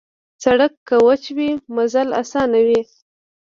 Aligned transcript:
سړک 0.43 0.73
که 0.87 0.95
وچه 1.07 1.31
وي، 1.35 1.49
مزل 1.75 2.09
اسان 2.21 2.51
وي. 2.67 2.81